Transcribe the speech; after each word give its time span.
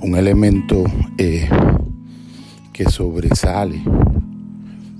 un 0.00 0.16
elemento 0.16 0.84
eh, 1.16 1.48
que 2.72 2.84
sobresale 2.84 3.82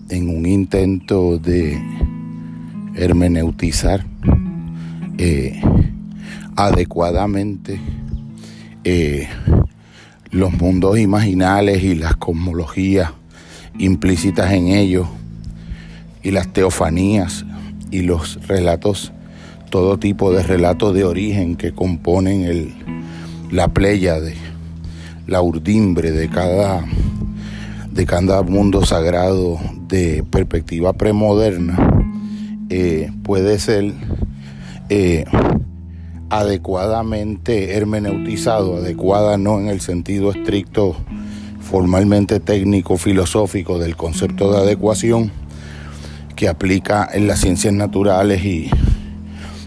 en 0.08 0.28
un 0.28 0.46
intento 0.46 1.38
de 1.38 1.80
hermeneutizar 2.94 4.04
eh, 5.18 5.60
adecuadamente 6.56 7.78
eh, 8.84 9.28
los 10.30 10.52
mundos 10.52 10.98
imaginales 10.98 11.82
y 11.84 11.94
las 11.94 12.16
cosmologías 12.16 13.12
implícitas 13.78 14.52
en 14.52 14.68
ellos 14.68 15.06
y 16.22 16.32
las 16.32 16.52
teofanías 16.52 17.44
y 17.90 18.02
los 18.02 18.46
relatos, 18.48 19.12
todo 19.70 19.98
tipo 19.98 20.32
de 20.32 20.42
relatos 20.42 20.94
de 20.94 21.04
origen 21.04 21.54
que 21.56 21.72
componen 21.72 22.42
el, 22.42 22.74
la 23.50 23.68
playa 23.68 24.20
de 24.20 24.47
la 25.28 25.42
urdimbre 25.42 26.10
de 26.10 26.30
cada, 26.30 26.84
de 27.92 28.06
cada 28.06 28.42
mundo 28.42 28.84
sagrado 28.84 29.58
de 29.86 30.24
perspectiva 30.28 30.94
premoderna, 30.94 31.76
eh, 32.70 33.12
puede 33.22 33.58
ser 33.58 33.92
eh, 34.88 35.26
adecuadamente 36.30 37.76
hermeneutizado, 37.76 38.78
adecuada 38.78 39.36
no 39.36 39.60
en 39.60 39.68
el 39.68 39.82
sentido 39.82 40.30
estricto, 40.30 40.96
formalmente 41.60 42.40
técnico, 42.40 42.96
filosófico 42.96 43.78
del 43.78 43.96
concepto 43.96 44.50
de 44.50 44.58
adecuación 44.60 45.30
que 46.36 46.48
aplica 46.48 47.06
en 47.12 47.26
las 47.26 47.40
ciencias 47.40 47.74
naturales 47.74 48.42
y, 48.44 48.70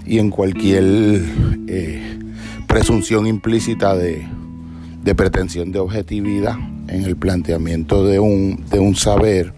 y 0.07 0.17
en 0.17 0.31
cualquier 0.31 0.83
eh, 1.67 2.19
presunción 2.65 3.27
implícita 3.27 3.95
de, 3.95 4.25
de, 5.03 5.15
pretensión 5.15 5.71
de 5.71 5.79
objetividad 5.79 6.55
en 6.87 7.03
el 7.03 7.15
planteamiento 7.15 8.05
de 8.05 8.19
un, 8.19 8.65
de 8.69 8.79
un 8.79 8.95
saber, 8.95 9.53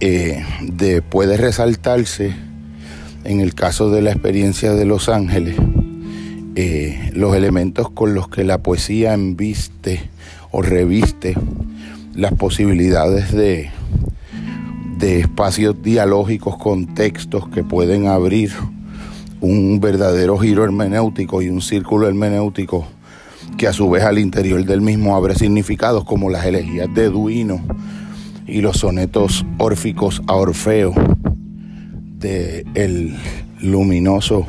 eh, 0.00 0.44
de, 0.62 1.02
puede 1.02 1.36
resaltarse 1.36 2.34
en 3.24 3.40
el 3.40 3.54
caso 3.54 3.90
de 3.90 4.02
la 4.02 4.12
experiencia 4.12 4.72
de 4.74 4.84
Los 4.84 5.08
Ángeles 5.08 5.56
eh, 6.58 7.10
los 7.12 7.36
elementos 7.36 7.90
con 7.90 8.14
los 8.14 8.28
que 8.28 8.42
la 8.42 8.62
poesía 8.62 9.12
embiste 9.12 10.08
o 10.50 10.62
reviste 10.62 11.34
las 12.14 12.32
posibilidades 12.32 13.30
de, 13.30 13.68
de 14.96 15.20
espacios 15.20 15.82
dialógicos 15.82 16.56
con 16.56 16.94
textos 16.94 17.46
que 17.50 17.62
pueden 17.62 18.06
abrir 18.06 18.52
un 19.42 19.80
verdadero 19.80 20.38
giro 20.38 20.64
hermenéutico 20.64 21.42
y 21.42 21.50
un 21.50 21.60
círculo 21.60 22.08
hermenéutico 22.08 22.86
que 23.56 23.66
a 23.66 23.72
su 23.72 23.88
vez 23.88 24.04
al 24.04 24.18
interior 24.18 24.64
del 24.64 24.80
mismo 24.80 25.16
abre 25.16 25.34
significados 25.34 26.04
como 26.04 26.30
las 26.30 26.44
elegías 26.44 26.92
de 26.94 27.08
Duino 27.08 27.60
y 28.46 28.60
los 28.60 28.78
sonetos 28.78 29.44
órficos 29.58 30.22
a 30.26 30.34
Orfeo 30.34 30.94
de 32.18 32.64
el 32.74 33.16
luminoso 33.60 34.44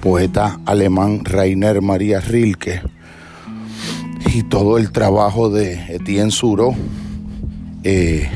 poeta 0.00 0.60
alemán 0.66 1.24
Rainer 1.24 1.80
Maria 1.80 2.20
Rilke. 2.20 2.82
Y 4.34 4.42
todo 4.42 4.78
el 4.78 4.90
trabajo 4.90 5.48
de 5.48 5.74
Etienne 5.94 6.32
Suro, 6.32 6.74
eh, 7.84 8.28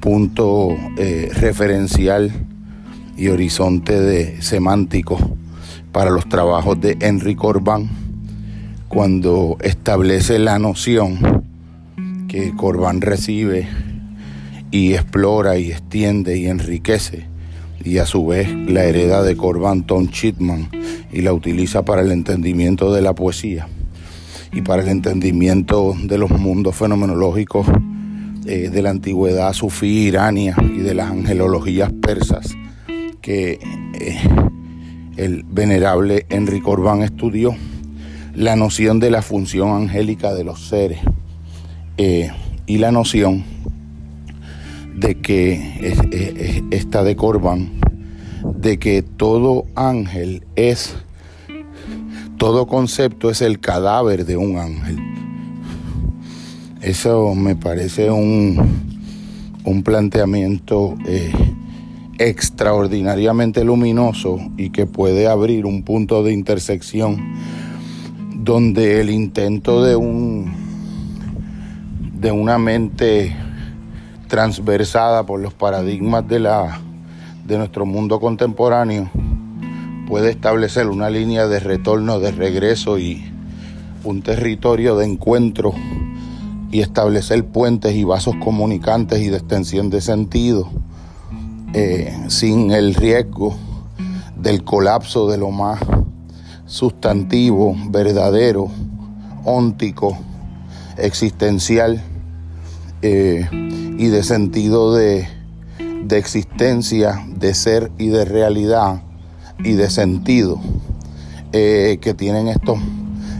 punto 0.00 0.76
eh, 0.98 1.30
referencial 1.32 2.30
y 3.16 3.28
horizonte 3.28 3.98
de 3.98 4.42
semántico 4.42 5.18
para 5.92 6.10
los 6.10 6.28
trabajos 6.28 6.80
de 6.80 6.98
Henry 7.00 7.34
Corbán 7.34 7.88
cuando 8.90 9.56
establece 9.60 10.40
la 10.40 10.58
noción 10.58 11.44
que 12.26 12.52
Corbán 12.56 13.00
recibe 13.00 13.68
y 14.72 14.94
explora 14.94 15.58
y 15.58 15.70
extiende 15.70 16.36
y 16.36 16.48
enriquece 16.48 17.28
y 17.84 17.98
a 17.98 18.04
su 18.04 18.26
vez 18.26 18.52
la 18.52 18.82
hereda 18.82 19.22
de 19.22 19.36
Corban 19.36 19.86
Tom 19.86 20.08
Chitman 20.08 20.68
y 21.12 21.20
la 21.20 21.32
utiliza 21.32 21.84
para 21.84 22.02
el 22.02 22.10
entendimiento 22.10 22.92
de 22.92 23.00
la 23.00 23.14
poesía 23.14 23.68
y 24.52 24.62
para 24.62 24.82
el 24.82 24.88
entendimiento 24.88 25.94
de 26.02 26.18
los 26.18 26.32
mundos 26.32 26.74
fenomenológicos 26.74 27.68
eh, 28.44 28.70
de 28.70 28.82
la 28.82 28.90
antigüedad 28.90 29.52
sufí 29.52 30.08
irania 30.08 30.56
y 30.60 30.80
de 30.80 30.94
las 30.94 31.12
angelologías 31.12 31.92
persas 31.92 32.56
que 33.20 33.60
eh, 34.00 34.20
el 35.16 35.44
venerable 35.44 36.26
Henry 36.28 36.60
Corbán 36.60 37.02
estudió 37.02 37.54
la 38.40 38.56
noción 38.56 39.00
de 39.00 39.10
la 39.10 39.20
función 39.20 39.82
angélica 39.82 40.32
de 40.32 40.44
los 40.44 40.60
seres 40.66 41.00
eh, 41.98 42.30
y 42.64 42.78
la 42.78 42.90
noción 42.90 43.44
de 44.96 45.20
que 45.20 45.94
esta 46.70 47.04
de 47.04 47.16
Corban, 47.16 47.70
de 48.56 48.78
que 48.78 49.02
todo 49.02 49.66
ángel 49.74 50.42
es, 50.56 50.96
todo 52.38 52.66
concepto 52.66 53.28
es 53.28 53.42
el 53.42 53.60
cadáver 53.60 54.24
de 54.24 54.38
un 54.38 54.56
ángel. 54.56 54.96
Eso 56.80 57.34
me 57.34 57.56
parece 57.56 58.10
un, 58.10 58.58
un 59.64 59.82
planteamiento 59.82 60.96
eh, 61.06 61.30
extraordinariamente 62.18 63.64
luminoso 63.64 64.38
y 64.56 64.70
que 64.70 64.86
puede 64.86 65.26
abrir 65.26 65.66
un 65.66 65.82
punto 65.82 66.22
de 66.22 66.32
intersección 66.32 67.59
donde 68.42 69.00
el 69.00 69.10
intento 69.10 69.84
de 69.84 69.96
un 69.96 70.70
de 72.20 72.32
una 72.32 72.58
mente 72.58 73.34
transversada 74.28 75.24
por 75.24 75.40
los 75.40 75.54
paradigmas 75.54 76.26
de, 76.28 76.38
la, 76.38 76.80
de 77.46 77.56
nuestro 77.56 77.86
mundo 77.86 78.20
contemporáneo, 78.20 79.10
puede 80.06 80.30
establecer 80.30 80.86
una 80.88 81.08
línea 81.08 81.48
de 81.48 81.60
retorno, 81.60 82.20
de 82.20 82.30
regreso 82.30 82.98
y 82.98 83.24
un 84.04 84.22
territorio 84.22 84.96
de 84.96 85.06
encuentro 85.06 85.72
y 86.70 86.80
establecer 86.80 87.46
puentes 87.46 87.94
y 87.94 88.04
vasos 88.04 88.34
comunicantes 88.36 89.20
y 89.20 89.28
de 89.28 89.38
extensión 89.38 89.88
de 89.88 90.00
sentido 90.00 90.68
eh, 91.72 92.16
sin 92.28 92.70
el 92.70 92.94
riesgo 92.94 93.56
del 94.36 94.62
colapso 94.62 95.30
de 95.30 95.38
lo 95.38 95.50
más 95.50 95.80
sustantivo, 96.70 97.74
verdadero, 97.88 98.68
óntico, 99.44 100.16
existencial 100.96 102.00
eh, 103.02 103.48
y 103.98 104.06
de 104.06 104.22
sentido 104.22 104.94
de, 104.94 105.26
existencia, 106.10 107.26
de 107.26 107.54
ser 107.54 107.90
y 107.98 108.08
de 108.08 108.24
realidad 108.24 109.02
y 109.64 109.72
de 109.72 109.90
sentido 109.90 110.60
eh, 111.52 111.98
que 112.00 112.14
tienen 112.14 112.46
estos, 112.46 112.78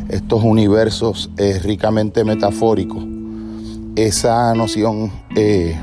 estos 0.09 0.43
universos 0.43 1.31
eh, 1.37 1.61
ricamente 1.63 2.25
metafóricos. 2.25 3.05
Esa 3.95 4.53
noción 4.55 5.13
de 5.35 5.77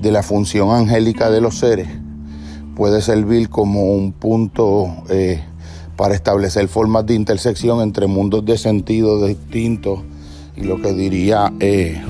la 0.00 0.22
función 0.22 0.70
angélica 0.70 1.30
de 1.30 1.42
los 1.42 1.58
seres 1.58 1.88
puede 2.74 3.02
servir 3.02 3.50
como 3.50 3.92
un 3.92 4.12
punto 4.12 4.94
para 5.98 6.14
establecer 6.14 6.68
formas 6.68 7.04
de 7.06 7.14
intersección 7.14 7.82
entre 7.82 8.06
mundos 8.06 8.44
de 8.44 8.56
sentido 8.56 9.26
distintos 9.26 9.98
y 10.56 10.62
lo 10.62 10.80
que 10.80 10.94
diría 10.94 11.52
eh, 11.58 12.00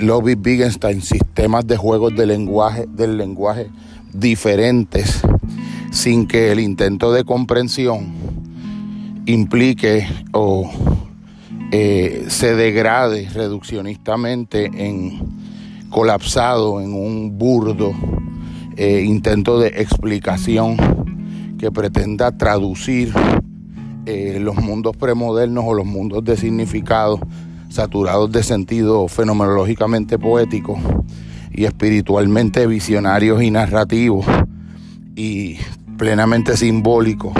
Lobby 0.00 0.34
Wittgenstein, 0.34 1.02
sistemas 1.02 1.66
de 1.66 1.76
juegos 1.76 2.14
de 2.14 2.26
lenguaje, 2.26 2.86
del 2.88 3.18
lenguaje 3.18 3.70
diferentes, 4.12 5.20
sin 5.90 6.28
que 6.28 6.52
el 6.52 6.60
intento 6.60 7.12
de 7.12 7.24
comprensión 7.24 8.14
implique 9.26 10.06
o 10.32 10.70
eh, 11.72 12.26
se 12.28 12.54
degrade 12.54 13.28
reduccionistamente 13.30 14.70
en 14.72 15.18
colapsado 15.90 16.80
en 16.80 16.92
un 16.92 17.36
burdo 17.36 17.92
eh, 18.76 19.02
intento 19.04 19.58
de 19.58 19.68
explicación 19.68 20.76
que 21.64 21.72
pretenda 21.72 22.30
traducir 22.30 23.14
eh, 24.04 24.36
los 24.38 24.56
mundos 24.56 24.94
premodernos 24.98 25.64
o 25.66 25.72
los 25.72 25.86
mundos 25.86 26.22
de 26.22 26.36
significado 26.36 27.18
saturados 27.70 28.30
de 28.30 28.42
sentido 28.42 29.08
fenomenológicamente 29.08 30.18
poético 30.18 30.78
y 31.52 31.64
espiritualmente 31.64 32.66
visionarios 32.66 33.42
y 33.42 33.50
narrativos 33.50 34.26
y 35.16 35.56
plenamente 35.96 36.54
simbólicos 36.58 37.32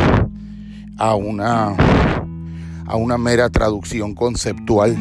a 0.97 1.15
una, 1.15 1.77
a 2.87 2.97
una 2.97 3.19
mera 3.19 3.51
traducción 3.51 4.15
conceptual 4.15 4.97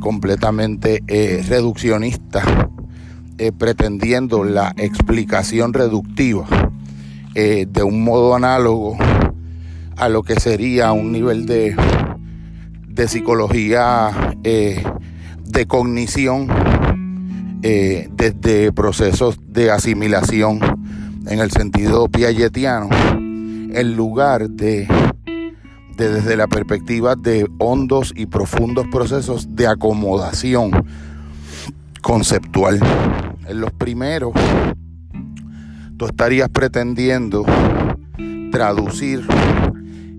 completamente 0.00 1.02
eh, 1.06 1.42
reduccionista, 1.48 2.68
eh, 3.38 3.50
pretendiendo 3.50 4.44
la 4.44 4.74
explicación 4.76 5.72
reductiva 5.72 6.65
eh, 7.36 7.66
de 7.70 7.82
un 7.84 8.02
modo 8.02 8.34
análogo 8.34 8.96
a 9.96 10.08
lo 10.08 10.24
que 10.24 10.40
sería 10.40 10.90
un 10.92 11.12
nivel 11.12 11.46
de 11.46 11.76
de 12.96 13.08
psicología 13.08 14.34
eh, 14.42 14.82
de 15.44 15.66
cognición 15.66 16.48
eh, 17.62 18.08
desde 18.10 18.72
procesos 18.72 19.38
de 19.46 19.70
asimilación 19.70 20.60
en 21.26 21.38
el 21.38 21.50
sentido 21.50 22.08
piagetiano, 22.08 22.88
en 23.12 23.96
lugar 23.96 24.48
de, 24.48 24.88
de 25.96 26.08
desde 26.08 26.36
la 26.38 26.46
perspectiva 26.46 27.16
de 27.16 27.46
hondos 27.58 28.14
y 28.16 28.26
profundos 28.26 28.86
procesos 28.90 29.54
de 29.54 29.66
acomodación 29.66 30.70
conceptual. 32.00 32.80
En 33.46 33.60
los 33.60 33.72
primeros, 33.72 34.32
tú 35.96 36.06
estarías 36.06 36.48
pretendiendo 36.48 37.44
traducir 38.50 39.26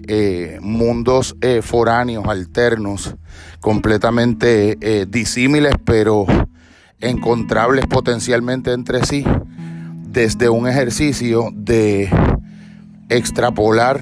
eh, 0.08 0.58
mundos 0.62 1.36
eh, 1.42 1.62
foráneos, 1.62 2.26
alternos, 2.28 3.16
completamente 3.60 4.78
eh, 4.82 5.06
disímiles, 5.08 5.74
pero 5.84 6.26
encontrables 7.00 7.86
potencialmente 7.86 8.72
entre 8.72 9.06
sí, 9.06 9.24
desde 10.08 10.50
un 10.50 10.68
ejercicio 10.68 11.50
de 11.54 12.10
extrapolar 13.10 14.02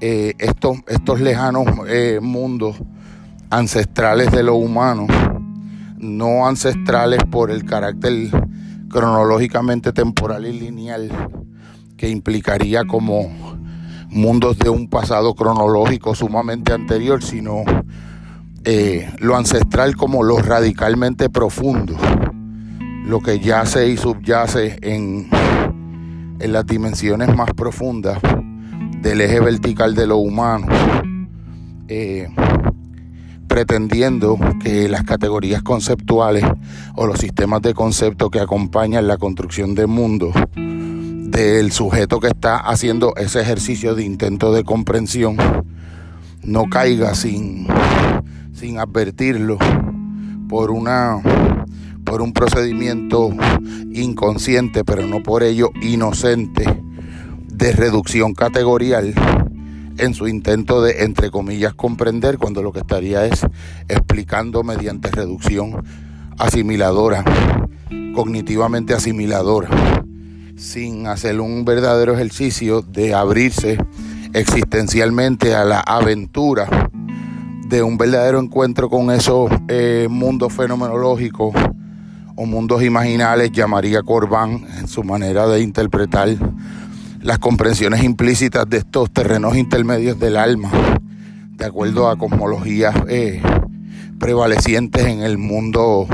estos, 0.00 0.78
estos 0.88 1.20
lejanos 1.20 1.64
mundos 2.20 2.76
ancestrales 3.50 4.30
de 4.32 4.42
lo 4.42 4.54
humano, 4.56 5.06
no 5.98 6.46
ancestrales 6.46 7.20
por 7.30 7.50
el 7.50 7.64
carácter 7.64 8.30
cronológicamente 8.92 9.92
temporal 9.92 10.46
y 10.46 10.52
lineal 10.52 11.10
que 11.96 12.08
implicaría 12.08 12.84
como 12.84 13.30
mundos 14.10 14.58
de 14.58 14.68
un 14.68 14.88
pasado 14.88 15.34
cronológico 15.34 16.14
sumamente 16.14 16.72
anterior, 16.72 17.22
sino 17.22 17.64
eh, 18.64 19.10
lo 19.18 19.36
ancestral 19.36 19.96
como 19.96 20.22
lo 20.22 20.38
radicalmente 20.38 21.30
profundo, 21.30 21.96
lo 23.06 23.20
que 23.20 23.40
yace 23.40 23.88
y 23.88 23.96
subyace 23.96 24.78
en, 24.82 25.28
en 26.38 26.52
las 26.52 26.66
dimensiones 26.66 27.34
más 27.34 27.50
profundas 27.54 28.20
del 29.00 29.20
eje 29.20 29.40
vertical 29.40 29.94
de 29.94 30.06
lo 30.06 30.18
humano, 30.18 30.66
eh, 31.88 32.28
pretendiendo 33.52 34.38
que 34.62 34.88
las 34.88 35.02
categorías 35.02 35.62
conceptuales 35.62 36.42
o 36.96 37.06
los 37.06 37.18
sistemas 37.18 37.60
de 37.60 37.74
concepto 37.74 38.30
que 38.30 38.40
acompañan 38.40 39.06
la 39.06 39.18
construcción 39.18 39.74
del 39.74 39.88
mundo 39.88 40.32
del 40.56 41.70
sujeto 41.70 42.18
que 42.18 42.28
está 42.28 42.56
haciendo 42.56 43.14
ese 43.16 43.42
ejercicio 43.42 43.94
de 43.94 44.04
intento 44.04 44.54
de 44.54 44.64
comprensión 44.64 45.36
no 46.42 46.64
caiga 46.70 47.14
sin, 47.14 47.66
sin 48.54 48.78
advertirlo 48.78 49.58
por 50.48 50.70
una 50.70 51.20
por 52.04 52.22
un 52.22 52.32
procedimiento 52.32 53.28
inconsciente, 53.92 54.82
pero 54.82 55.06
no 55.06 55.22
por 55.22 55.42
ello 55.42 55.72
inocente, 55.82 56.64
de 57.48 57.72
reducción 57.72 58.32
categorial 58.32 59.12
en 59.98 60.14
su 60.14 60.28
intento 60.28 60.82
de, 60.82 61.04
entre 61.04 61.30
comillas, 61.30 61.74
comprender, 61.74 62.38
cuando 62.38 62.62
lo 62.62 62.72
que 62.72 62.80
estaría 62.80 63.26
es 63.26 63.46
explicando 63.88 64.62
mediante 64.62 65.10
reducción 65.10 65.84
asimiladora, 66.38 67.24
cognitivamente 68.14 68.94
asimiladora 68.94 69.68
sin 70.56 71.06
hacer 71.06 71.40
un 71.40 71.64
verdadero 71.64 72.14
ejercicio 72.14 72.82
de 72.82 73.14
abrirse 73.14 73.78
existencialmente 74.32 75.54
a 75.54 75.64
la 75.64 75.80
aventura 75.80 76.90
de 77.66 77.82
un 77.82 77.98
verdadero 77.98 78.38
encuentro 78.38 78.88
con 78.88 79.10
esos 79.10 79.50
eh, 79.68 80.06
mundos 80.10 80.52
fenomenológicos 80.52 81.54
o 82.36 82.46
mundos 82.46 82.82
imaginales, 82.82 83.50
llamaría 83.50 84.02
Corbán 84.02 84.66
en 84.78 84.88
su 84.88 85.02
manera 85.02 85.46
de 85.48 85.60
interpretar 85.60 86.28
las 87.22 87.38
comprensiones 87.38 88.02
implícitas 88.02 88.68
de 88.68 88.78
estos 88.78 89.10
terrenos 89.12 89.56
intermedios 89.56 90.18
del 90.18 90.36
alma, 90.36 90.70
de 91.52 91.64
acuerdo 91.64 92.08
a 92.08 92.16
cosmologías 92.16 92.94
eh, 93.08 93.40
prevalecientes 94.18 95.06
en 95.06 95.22
el 95.22 95.38
mundo, 95.38 96.08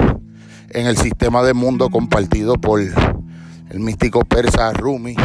en 0.70 0.86
el 0.86 0.98
sistema 0.98 1.42
de 1.42 1.54
mundo 1.54 1.88
compartido 1.88 2.54
por 2.54 2.80
el 2.80 3.80
místico 3.80 4.20
persa 4.20 4.72
Rumi, 4.74 5.16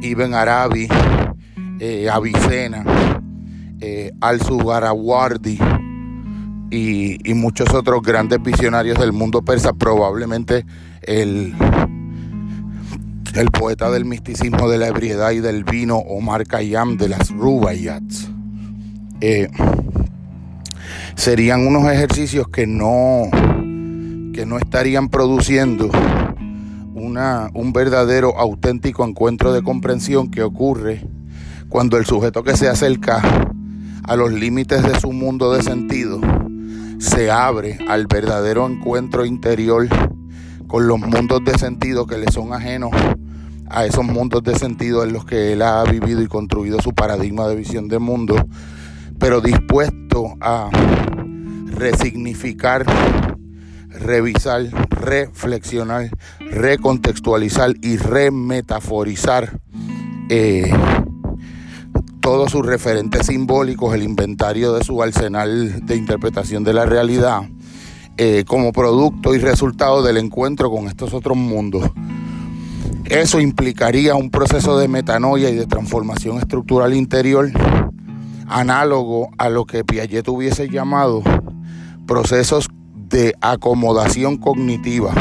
Ibn 0.00 0.34
Arabi, 0.34 0.88
eh, 1.78 2.08
Avicena, 2.10 2.84
eh, 3.80 4.12
Al-Sugarawardi 4.22 5.58
y, 6.70 7.30
y, 7.30 7.34
muchos 7.34 7.72
otros 7.74 8.00
grandes 8.02 8.42
visionarios 8.42 8.98
del 8.98 9.12
mundo 9.12 9.42
persa, 9.42 9.74
probablemente 9.74 10.64
el, 11.02 11.54
el 13.36 13.50
poeta 13.50 13.90
del 13.90 14.04
misticismo 14.04 14.68
de 14.68 14.78
la 14.78 14.88
ebriedad 14.88 15.30
y 15.32 15.40
del 15.40 15.64
vino, 15.64 15.96
Omar 15.96 16.46
Khayyam 16.46 16.96
de 16.96 17.08
las 17.10 17.30
Rubaiyats. 17.30 18.30
Eh, 19.20 19.48
serían 21.16 21.66
unos 21.66 21.90
ejercicios 21.90 22.48
que 22.48 22.66
no, 22.66 23.28
que 24.32 24.46
no 24.46 24.58
estarían 24.58 25.08
produciendo 25.08 25.90
un 26.94 27.72
verdadero, 27.72 28.38
auténtico 28.38 29.04
encuentro 29.04 29.52
de 29.52 29.62
comprensión 29.62 30.30
que 30.30 30.42
ocurre 30.42 31.06
cuando 31.68 31.96
el 31.98 32.04
sujeto 32.04 32.42
que 32.42 32.56
se 32.56 32.68
acerca 32.68 33.22
a 34.02 34.16
los 34.16 34.32
límites 34.32 34.82
de 34.82 34.98
su 35.00 35.12
mundo 35.12 35.52
de 35.52 35.62
sentido 35.62 36.20
se 36.98 37.30
abre 37.30 37.78
al 37.88 38.06
verdadero 38.06 38.66
encuentro 38.66 39.24
interior 39.24 39.88
con 40.66 40.88
los 40.88 40.98
mundos 40.98 41.44
de 41.44 41.56
sentido 41.58 42.06
que 42.06 42.18
le 42.18 42.30
son 42.30 42.52
ajenos 42.52 42.90
a 43.68 43.84
esos 43.86 44.04
mundos 44.04 44.42
de 44.42 44.58
sentido 44.58 45.02
en 45.04 45.12
los 45.12 45.24
que 45.24 45.52
él 45.52 45.62
ha 45.62 45.82
vivido 45.84 46.22
y 46.22 46.26
construido 46.26 46.80
su 46.80 46.92
paradigma 46.92 47.48
de 47.48 47.56
visión 47.56 47.88
de 47.88 47.98
mundo, 47.98 48.36
pero 49.18 49.40
dispuesto 49.40 50.34
a 50.40 50.70
resignificar 51.66 52.84
revisar, 53.98 54.62
reflexionar, 54.90 56.10
recontextualizar 56.38 57.74
y 57.82 57.96
remetaforizar 57.96 59.58
eh, 60.28 60.72
todos 62.20 62.50
sus 62.50 62.66
referentes 62.66 63.26
simbólicos, 63.26 63.94
el 63.94 64.02
inventario 64.02 64.72
de 64.72 64.84
su 64.84 65.02
arsenal 65.02 65.86
de 65.86 65.96
interpretación 65.96 66.64
de 66.64 66.74
la 66.74 66.84
realidad, 66.84 67.42
eh, 68.16 68.44
como 68.46 68.72
producto 68.72 69.34
y 69.34 69.38
resultado 69.38 70.02
del 70.02 70.16
encuentro 70.16 70.70
con 70.70 70.88
estos 70.88 71.14
otros 71.14 71.36
mundos. 71.36 71.90
Eso 73.08 73.40
implicaría 73.40 74.16
un 74.16 74.30
proceso 74.30 74.78
de 74.78 74.88
metanoia 74.88 75.48
y 75.48 75.54
de 75.54 75.66
transformación 75.66 76.38
estructural 76.38 76.92
interior 76.92 77.50
análogo 78.48 79.30
a 79.38 79.48
lo 79.48 79.64
que 79.64 79.84
Piaget 79.84 80.26
hubiese 80.28 80.68
llamado 80.68 81.22
procesos 82.06 82.68
de 82.94 83.34
acomodación 83.40 84.36
cognitiva 84.38 85.14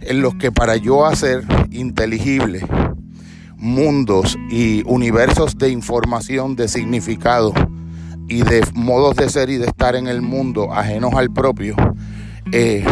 en 0.00 0.20
los 0.20 0.34
que 0.36 0.52
para 0.52 0.76
yo 0.76 1.04
hacer 1.04 1.44
inteligible 1.70 2.64
mundos 3.56 4.36
y 4.50 4.82
universos 4.86 5.56
de 5.58 5.70
información, 5.70 6.56
de 6.56 6.68
significado 6.68 7.52
y 8.28 8.42
de 8.42 8.64
modos 8.74 9.16
de 9.16 9.28
ser 9.28 9.50
y 9.50 9.56
de 9.56 9.66
estar 9.66 9.96
en 9.96 10.06
el 10.06 10.22
mundo 10.22 10.72
ajenos 10.72 11.14
al 11.14 11.32
propio, 11.32 11.74
eh, 12.52 12.84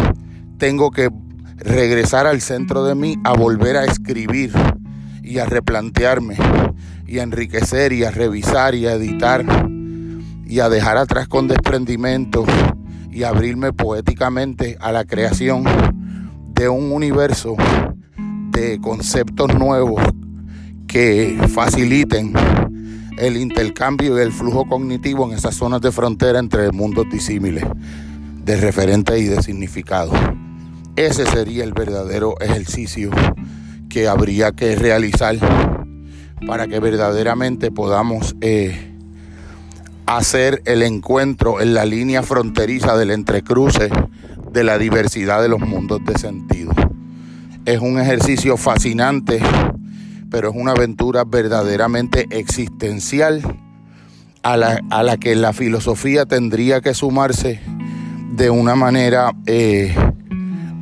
tengo 0.58 0.90
que 0.90 1.10
regresar 1.61 2.26
al 2.26 2.40
centro 2.40 2.85
de 2.85 2.95
mí 2.95 3.17
a 3.25 3.33
volver 3.33 3.76
a 3.76 3.85
escribir 3.85 4.52
y 5.23 5.38
a 5.38 5.47
replantearme 5.47 6.37
y 7.07 7.19
a 7.19 7.23
enriquecer 7.23 7.93
y 7.93 8.05
a 8.05 8.11
revisar 8.11 8.75
y 8.75 8.87
a 8.87 8.95
editar 8.95 9.45
y 10.47 10.61
a 10.61 10.69
dejar 10.69 10.97
atrás 10.97 11.29
con 11.29 11.49
desprendimiento 11.49 12.45
y 13.11 13.25
abrirme 13.25 13.73
poéticamente 13.73 14.76
a 14.81 14.93
la 14.93 15.05
creación 15.05 15.64
de 16.55 16.69
un 16.69 16.93
universo 16.93 17.57
de 18.50 18.81
conceptos 18.81 19.55
nuevos 19.55 20.02
que 20.87 21.38
faciliten 21.55 22.33
el 23.17 23.37
intercambio 23.37 24.19
y 24.19 24.23
el 24.23 24.33
flujo 24.33 24.67
cognitivo 24.67 25.26
en 25.26 25.37
esas 25.37 25.55
zonas 25.55 25.81
de 25.81 25.93
frontera 25.93 26.38
entre 26.38 26.73
mundos 26.73 27.07
disímiles, 27.11 27.64
de 28.45 28.57
referente 28.57 29.19
y 29.19 29.25
de 29.25 29.43
significado. 29.43 30.12
Ese 31.00 31.25
sería 31.25 31.64
el 31.64 31.73
verdadero 31.73 32.38
ejercicio 32.42 33.11
que 33.88 34.07
habría 34.07 34.52
que 34.52 34.76
realizar 34.76 35.35
para 36.47 36.66
que 36.69 36.78
verdaderamente 36.78 37.71
podamos 37.71 38.37
eh, 38.42 38.92
hacer 40.04 40.61
el 40.66 40.83
encuentro 40.83 41.62
en 41.62 41.73
la 41.73 41.87
línea 41.87 42.23
fronteriza 42.23 42.99
del 42.99 43.12
entrecruce 43.12 43.88
de 44.52 44.62
la 44.62 44.76
diversidad 44.76 45.40
de 45.40 45.49
los 45.49 45.61
mundos 45.61 46.00
de 46.04 46.19
sentido. 46.19 46.73
Es 47.64 47.80
un 47.80 47.99
ejercicio 47.99 48.59
fascinante, 48.59 49.40
pero 50.30 50.50
es 50.50 50.54
una 50.54 50.73
aventura 50.73 51.25
verdaderamente 51.25 52.26
existencial 52.28 53.40
a 54.42 54.59
la, 54.59 54.83
a 54.90 55.02
la 55.02 55.16
que 55.16 55.35
la 55.35 55.54
filosofía 55.54 56.26
tendría 56.26 56.83
que 56.83 56.92
sumarse 56.92 57.59
de 58.33 58.50
una 58.50 58.75
manera 58.75 59.33
eh, 59.47 59.95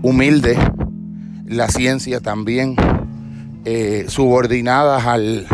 humilde, 0.02 0.56
la 1.46 1.68
ciencia 1.68 2.20
también, 2.20 2.76
eh, 3.64 4.04
subordinadas 4.08 5.06
al, 5.06 5.46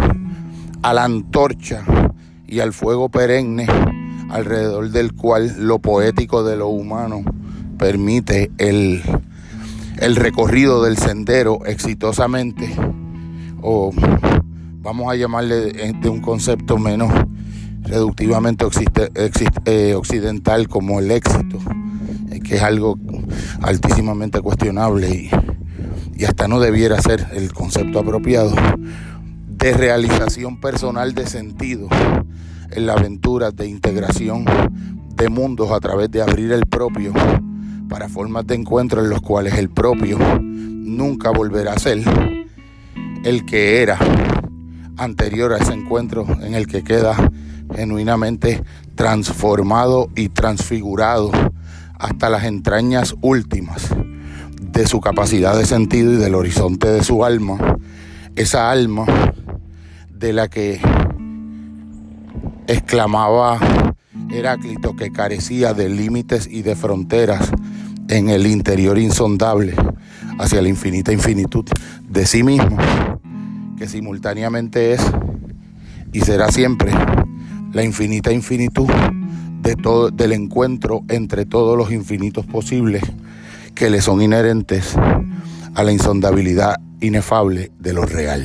a 0.83 0.93
la 0.93 1.05
antorcha 1.05 1.85
y 2.47 2.61
al 2.61 2.73
fuego 2.73 3.09
perenne 3.09 3.67
alrededor 4.31 4.91
del 4.91 5.15
cual 5.15 5.55
lo 5.59 5.79
poético 5.79 6.45
de 6.45 6.57
lo 6.57 6.69
humano 6.69 7.23
permite 7.79 8.51
el, 8.59 9.03
el 9.99 10.17
recorrido 10.17 10.83
del 10.83 10.99
sendero 10.99 11.65
exitosamente, 11.67 12.75
o 13.63 13.93
vamos 14.83 15.11
a 15.11 15.17
llamarle 15.17 15.73
de 15.73 16.09
un 16.09 16.21
concepto 16.21 16.79
menos 16.79 17.13
reductivamente 17.83 18.67
eh, 19.65 19.95
occidental 19.95 20.69
como 20.69 21.01
el 21.01 21.11
éxito, 21.11 21.59
que 22.45 22.57
es 22.57 22.63
algo 22.63 22.97
altísimamente 23.61 24.41
cuestionable 24.41 25.09
y, 25.09 25.31
y 26.17 26.25
hasta 26.25 26.47
no 26.47 26.61
debiera 26.61 27.01
ser 27.01 27.27
el 27.33 27.53
concepto 27.53 27.99
apropiado, 27.99 28.55
de 29.49 29.73
realización 29.73 30.61
personal 30.61 31.15
de 31.15 31.27
sentido 31.27 31.89
en 32.71 32.87
la 32.87 32.93
aventura 32.93 33.51
de 33.51 33.67
integración 33.67 34.45
de 35.17 35.29
mundos 35.29 35.71
a 35.71 35.81
través 35.81 36.11
de 36.11 36.23
abrir 36.23 36.53
el 36.53 36.67
propio 36.67 37.13
para 37.89 38.09
formas 38.09 38.47
de 38.47 38.57
encuentro 38.57 39.03
en 39.03 39.11
los 39.11 39.21
cuales 39.21 39.55
el 39.55 39.71
propio 39.71 40.19
nunca 40.41 41.31
volverá 41.31 41.73
a 41.73 41.79
ser 41.79 42.03
el 43.25 43.47
que 43.47 43.83
era 43.83 43.99
anterior 44.97 45.53
a 45.53 45.59
ese 45.59 45.73
encuentro 45.73 46.27
en 46.43 46.55
el 46.55 46.67
que 46.67 46.83
queda 46.83 47.17
genuinamente 47.75 48.63
transformado 48.95 50.11
y 50.15 50.29
transfigurado 50.29 51.31
hasta 52.05 52.29
las 52.29 52.45
entrañas 52.45 53.15
últimas 53.23 53.89
de 54.61 54.87
su 54.87 55.01
capacidad 55.01 55.57
de 55.57 55.65
sentido 55.65 56.13
y 56.13 56.17
del 56.17 56.35
horizonte 56.35 56.89
de 56.89 57.03
su 57.03 57.25
alma, 57.25 57.79
esa 58.37 58.71
alma 58.71 59.07
de 60.11 60.35
la 60.35 60.49
que 60.49 60.81
exclamaba 62.67 63.59
Heráclito 64.31 64.95
que 64.97 65.13
carecía 65.13 65.73
de 65.73 65.89
límites 65.89 66.47
y 66.47 66.61
de 66.61 66.77
fronteras 66.77 67.51
en 68.09 68.29
el 68.29 68.47
interior 68.47 68.99
insondable 68.99 69.75
hacia 70.39 70.61
la 70.61 70.69
infinita 70.69 71.11
infinitud 71.11 71.65
de 72.07 72.27
sí 72.27 72.43
mismo, 72.43 72.77
que 73.79 73.89
simultáneamente 73.89 74.93
es 74.93 75.01
y 76.13 76.21
será 76.21 76.49
siempre 76.49 76.93
la 77.75 77.83
infinita 77.83 78.33
infinitud 78.33 78.89
de 79.61 79.75
todo, 79.75 80.11
del 80.11 80.33
encuentro 80.33 81.03
entre 81.09 81.45
todos 81.45 81.77
los 81.77 81.93
infinitos 81.93 82.47
posibles 82.47 83.03
que 83.75 83.91
le 83.91 84.01
son 84.01 84.23
inherentes 84.23 84.95
a 85.75 85.83
la 85.83 85.93
insondabilidad 85.93 86.77
inefable 87.01 87.73
de 87.81 87.93
lo 87.93 88.07
real. 88.07 88.45